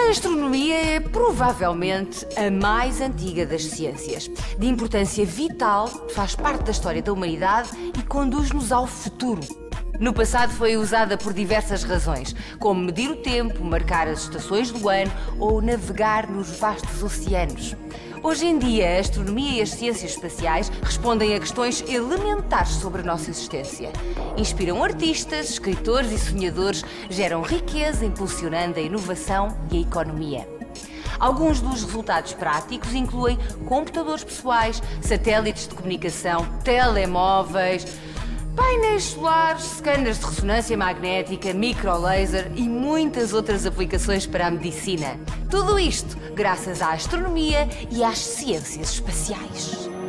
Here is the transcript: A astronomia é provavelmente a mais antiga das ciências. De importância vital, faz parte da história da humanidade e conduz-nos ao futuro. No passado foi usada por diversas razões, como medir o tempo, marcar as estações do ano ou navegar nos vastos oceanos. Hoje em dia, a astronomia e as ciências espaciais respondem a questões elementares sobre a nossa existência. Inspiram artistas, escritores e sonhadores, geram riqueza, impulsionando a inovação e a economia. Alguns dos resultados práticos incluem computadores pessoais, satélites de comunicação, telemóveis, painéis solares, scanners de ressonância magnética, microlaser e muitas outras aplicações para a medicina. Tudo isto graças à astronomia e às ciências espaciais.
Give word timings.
A 0.00 0.10
astronomia 0.10 0.96
é 0.96 0.98
provavelmente 0.98 2.26
a 2.34 2.50
mais 2.50 3.02
antiga 3.02 3.44
das 3.44 3.64
ciências. 3.66 4.28
De 4.58 4.66
importância 4.66 5.26
vital, 5.26 5.86
faz 6.14 6.34
parte 6.34 6.64
da 6.64 6.70
história 6.70 7.02
da 7.02 7.12
humanidade 7.12 7.68
e 7.96 8.02
conduz-nos 8.02 8.72
ao 8.72 8.86
futuro. 8.86 9.40
No 10.00 10.14
passado 10.14 10.50
foi 10.54 10.78
usada 10.78 11.18
por 11.18 11.34
diversas 11.34 11.84
razões, 11.84 12.34
como 12.58 12.80
medir 12.80 13.10
o 13.10 13.16
tempo, 13.16 13.62
marcar 13.62 14.08
as 14.08 14.22
estações 14.22 14.70
do 14.70 14.88
ano 14.88 15.12
ou 15.38 15.60
navegar 15.60 16.26
nos 16.26 16.58
vastos 16.58 17.02
oceanos. 17.02 17.76
Hoje 18.22 18.46
em 18.46 18.58
dia, 18.58 18.96
a 18.96 19.00
astronomia 19.00 19.58
e 19.58 19.60
as 19.60 19.68
ciências 19.68 20.12
espaciais 20.12 20.72
respondem 20.82 21.34
a 21.34 21.38
questões 21.38 21.84
elementares 21.86 22.72
sobre 22.76 23.02
a 23.02 23.04
nossa 23.04 23.28
existência. 23.28 23.92
Inspiram 24.38 24.82
artistas, 24.82 25.50
escritores 25.50 26.10
e 26.12 26.18
sonhadores, 26.18 26.82
geram 27.10 27.42
riqueza, 27.42 28.02
impulsionando 28.02 28.78
a 28.78 28.82
inovação 28.82 29.54
e 29.70 29.76
a 29.76 29.80
economia. 29.82 30.48
Alguns 31.18 31.60
dos 31.60 31.84
resultados 31.84 32.32
práticos 32.32 32.94
incluem 32.94 33.38
computadores 33.66 34.24
pessoais, 34.24 34.82
satélites 35.02 35.68
de 35.68 35.74
comunicação, 35.74 36.46
telemóveis, 36.64 37.84
painéis 38.60 39.04
solares, 39.04 39.62
scanners 39.78 40.18
de 40.18 40.26
ressonância 40.26 40.76
magnética, 40.76 41.54
microlaser 41.54 42.52
e 42.54 42.68
muitas 42.68 43.32
outras 43.32 43.64
aplicações 43.64 44.26
para 44.26 44.48
a 44.48 44.50
medicina. 44.50 45.18
Tudo 45.48 45.78
isto 45.78 46.14
graças 46.34 46.82
à 46.82 46.92
astronomia 46.92 47.66
e 47.90 48.04
às 48.04 48.18
ciências 48.18 48.92
espaciais. 48.92 49.99